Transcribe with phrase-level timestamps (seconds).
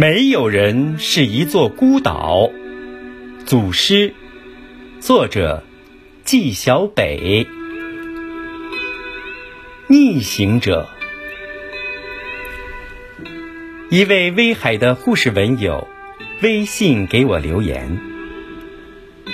[0.00, 2.52] 没有人是一座孤岛。
[3.44, 4.14] 祖师，
[5.00, 5.64] 作者
[6.22, 7.48] 纪小北。
[9.88, 10.86] 逆行者，
[13.90, 15.88] 一位威海的护士文友
[16.42, 17.98] 微信给我留言：“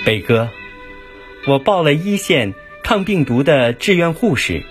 [0.03, 0.49] 北哥，
[1.45, 4.63] 我报了一线抗病毒的志愿护士，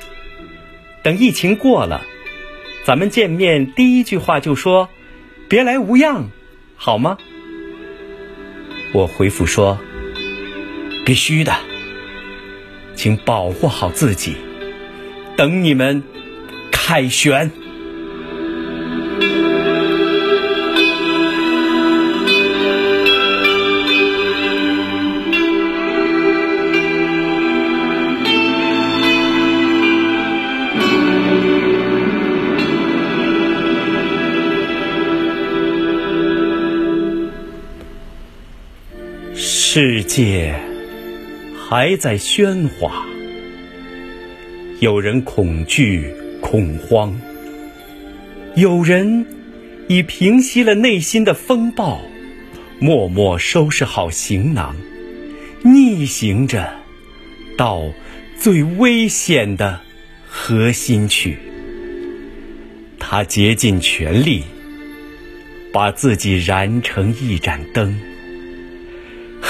[1.05, 2.03] 等疫情过了，
[2.83, 4.89] 咱们见面第一句话就说。”
[5.49, 6.31] 别来无恙，
[6.77, 7.19] 好吗？
[8.93, 9.79] 我回复说
[11.05, 11.53] ：“必须的，
[12.95, 14.37] 请保护好自己，
[15.37, 16.03] 等你们
[16.71, 17.51] 凯旋。”
[39.77, 40.55] 世界
[41.59, 43.05] 还在喧哗，
[44.79, 47.21] 有人恐惧恐慌，
[48.55, 49.27] 有人
[49.89, 52.01] 已平息了内心的风暴，
[52.79, 54.77] 默默收拾好行囊，
[55.65, 56.73] 逆行着
[57.59, 57.83] 到
[58.39, 59.81] 最危险的
[60.29, 61.37] 核心去。
[63.01, 64.45] 他竭尽全力，
[65.73, 67.93] 把自己燃成一盏灯。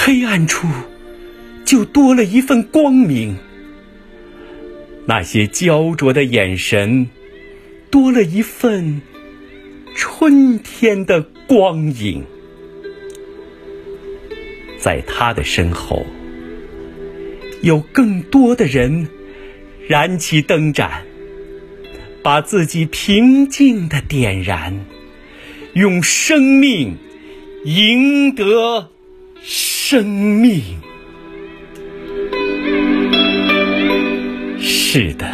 [0.07, 0.69] 黑暗处，
[1.65, 3.39] 就多了一份光明。
[5.07, 7.09] 那些焦灼的眼神，
[7.91, 9.01] 多了一份
[9.97, 12.23] 春天的光影。
[14.79, 16.05] 在他的身后，
[17.63, 19.09] 有更多的人
[19.89, 21.07] 燃起灯盏，
[22.23, 24.85] 把自己平静的点燃，
[25.73, 26.99] 用生命
[27.65, 28.91] 赢得。
[29.87, 30.63] 生命，
[34.59, 35.31] 是的，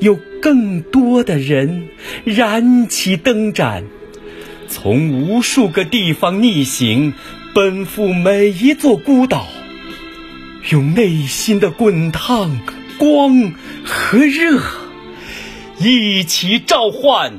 [0.00, 1.88] 有更多的人
[2.26, 3.84] 燃起灯盏，
[4.68, 7.14] 从无数个地方逆行，
[7.54, 9.46] 奔赴每一座孤岛，
[10.70, 12.60] 用内心的滚烫、
[12.98, 14.60] 光和热，
[15.78, 17.32] 一起召唤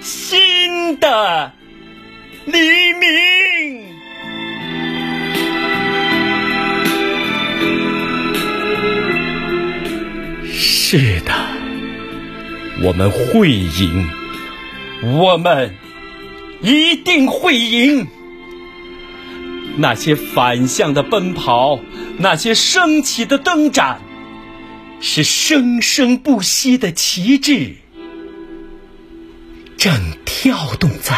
[0.00, 1.52] 新的
[2.46, 2.54] 黎
[2.94, 3.71] 明。
[10.94, 11.32] 是的，
[12.82, 14.10] 我们会赢，
[15.00, 15.74] 我们
[16.60, 18.06] 一定会赢。
[19.78, 21.80] 那些反向的奔跑，
[22.18, 24.02] 那些升起的灯盏，
[25.00, 27.76] 是生生不息的旗帜，
[29.78, 29.94] 正
[30.26, 31.16] 跳动在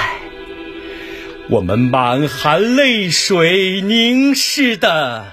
[1.50, 5.32] 我们满含泪水凝视的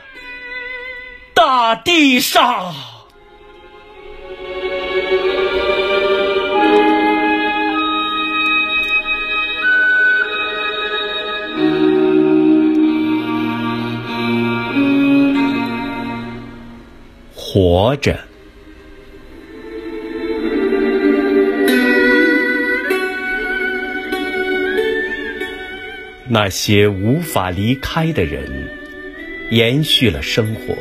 [1.36, 2.74] 大地上。
[17.54, 18.18] 活着，
[26.30, 28.70] 那些无法离开的人，
[29.50, 30.78] 延续了生活。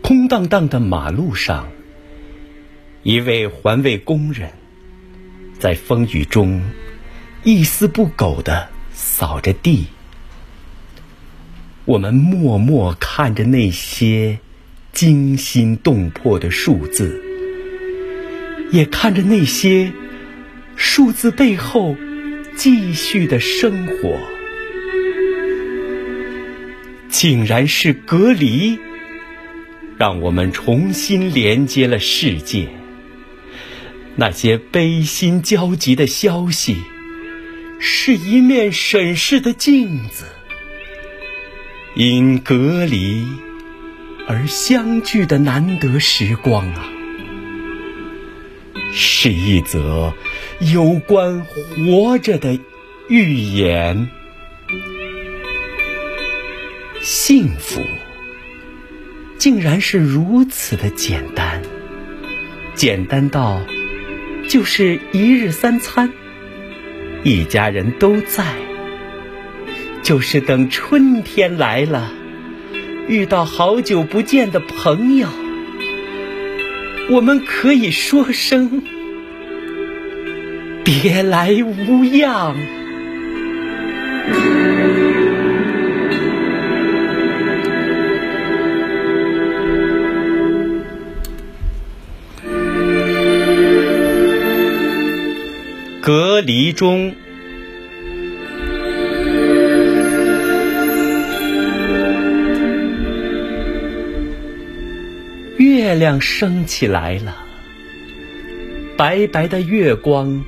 [0.00, 1.68] 空荡荡的马路上，
[3.02, 4.52] 一位环卫工人，
[5.58, 6.62] 在风雨中
[7.42, 9.84] 一丝不苟的扫着地。
[11.84, 14.38] 我们默默看着那些。
[14.94, 17.20] 惊心动魄的数字，
[18.70, 19.92] 也看着那些
[20.76, 21.96] 数字背后
[22.54, 24.16] 继续的生活，
[27.08, 28.78] 竟然是隔离，
[29.98, 32.68] 让我们重新连接了世界。
[34.14, 36.76] 那些悲心交集的消息，
[37.80, 40.24] 是一面审视的镜子，
[41.96, 43.26] 因隔离。
[44.26, 46.88] 而相聚的难得时光啊，
[48.92, 50.14] 是一则
[50.60, 52.58] 有关活着的
[53.08, 54.08] 寓言。
[57.02, 57.82] 幸福
[59.36, 61.60] 竟然是如此的简单，
[62.74, 63.60] 简单到
[64.48, 66.10] 就是一日三餐，
[67.24, 68.54] 一家人都在，
[70.02, 72.10] 就是等春天来了。
[73.06, 75.28] 遇到好久不见的朋友，
[77.10, 78.82] 我们可以说声
[80.82, 82.56] 别来无恙。
[96.00, 97.14] 隔离中，
[105.74, 107.36] 月亮升起来了，
[108.96, 110.44] 白白的月光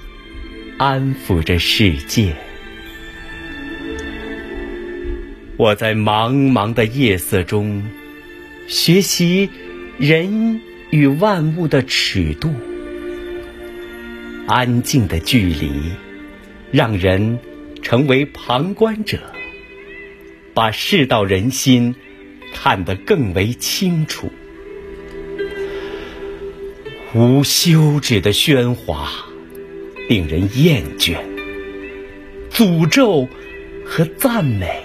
[0.78, 2.32] 安抚着世界。
[5.56, 7.84] 我在茫茫的夜色中
[8.69, 9.50] 学习
[9.99, 12.55] 人与万物的尺度。
[14.46, 15.90] 安静的距离，
[16.70, 17.40] 让人
[17.82, 19.19] 成为旁观者，
[20.55, 21.96] 把世道人心
[22.55, 24.31] 看得更为清楚。
[27.16, 29.10] 无休止的喧哗
[30.06, 31.16] 令人厌倦，
[32.50, 33.26] 诅咒
[33.86, 34.82] 和赞美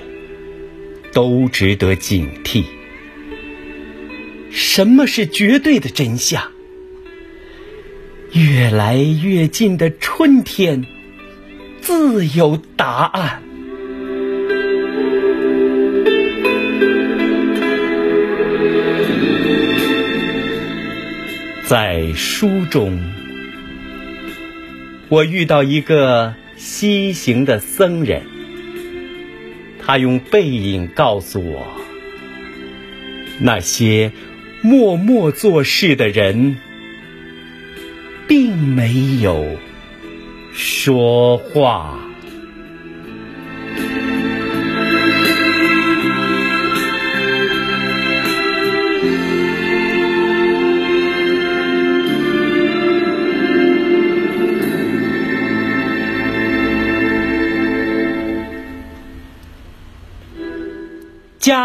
[1.11, 2.63] 都值得警惕。
[4.49, 6.41] 什么是绝对的真相？
[8.31, 10.85] 越来越近的春天，
[11.81, 13.43] 自有答案。
[21.71, 23.01] 在书中，
[25.07, 28.23] 我遇到一个西行的僧人，
[29.79, 31.65] 他用背影告诉我，
[33.39, 34.11] 那些
[34.61, 36.57] 默默做事的人。
[38.27, 39.57] 并没有
[40.53, 42.10] 说话。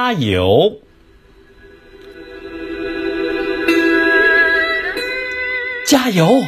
[0.07, 0.81] 加油！
[5.85, 6.45] 加油！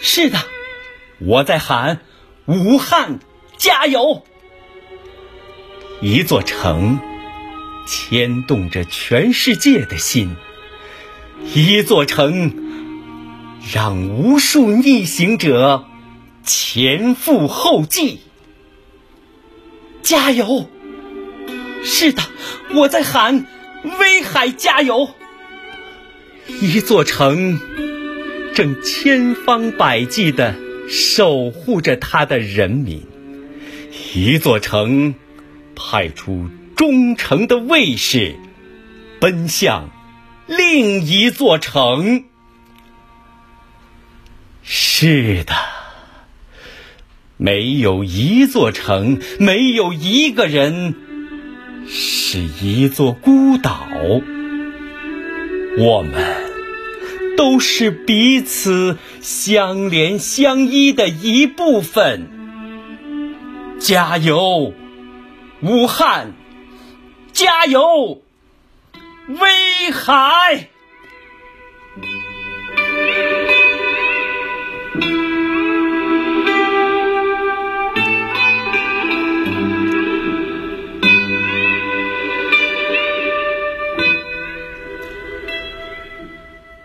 [0.00, 0.38] 是的，
[1.20, 2.00] 我在喊
[2.46, 3.20] 武汉
[3.56, 4.24] 加油！
[6.00, 6.98] 一座城
[7.86, 10.34] 牵动着全世界的心，
[11.54, 12.90] 一座城
[13.72, 15.84] 让无数逆行者
[16.42, 18.18] 前赴后继。
[20.02, 20.68] 加油！
[21.84, 22.22] 是的，
[22.74, 23.46] 我在喊
[23.98, 25.14] 威海加油！
[26.60, 27.60] 一座城。
[28.54, 30.52] 正千方百计地
[30.88, 33.06] 守护着他的人民。
[34.14, 35.14] 一座城
[35.76, 38.34] 派出忠诚的卫士，
[39.20, 39.90] 奔向
[40.48, 42.24] 另一座城。
[44.64, 45.54] 是的，
[47.36, 50.96] 没有一座城，没有一个人
[51.88, 53.88] 是一座孤岛。
[55.78, 56.48] 我们。
[57.36, 62.26] 都是彼此相连相依的一部分。
[63.78, 64.74] 加油，
[65.60, 66.32] 武汉！
[67.32, 68.22] 加油，
[69.28, 70.68] 威海！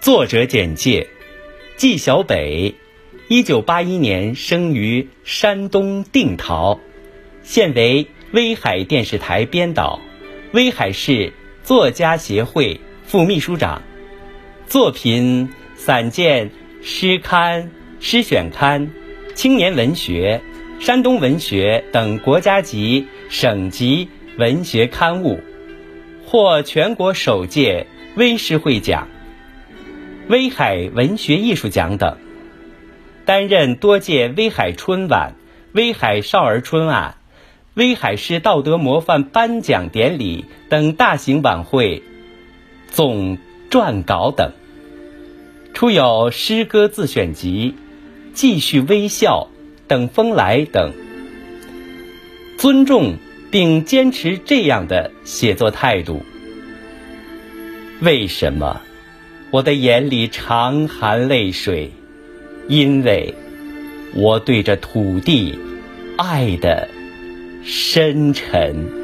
[0.04, 1.08] 作者简介：
[1.78, 2.76] 纪晓北，
[3.30, 6.78] 一九八一年生于山东定陶，
[7.42, 10.02] 现为威海电视台编导，
[10.52, 11.32] 威海市
[11.64, 13.82] 作家协会副秘书长，
[14.68, 18.92] 作品散见诗刊、诗选刊、
[19.36, 20.42] 青年文学、
[20.82, 25.40] 山东文学等国家级、省级文学刊物，
[26.26, 29.08] 获全国首届威诗会奖。
[30.30, 32.18] 威海文学艺术奖等，
[33.26, 35.36] 担任多届威海春晚、
[35.74, 37.18] 威海少儿春晚、
[37.74, 42.04] 威海市道德模范颁奖典礼等大型晚会
[42.88, 43.38] 总
[43.70, 44.54] 撰稿等，
[45.74, 47.76] 出有诗歌自选集
[48.34, 49.50] 《继续微笑》
[49.90, 50.94] 等风来等。
[52.58, 53.18] 尊重
[53.52, 56.24] 并坚持这样的写作态度，
[58.00, 58.80] 为什么？
[59.54, 61.92] 我的眼里常含泪水，
[62.68, 63.36] 因为
[64.16, 65.60] 我对这土地
[66.18, 66.90] 爱的
[67.64, 69.03] 深沉。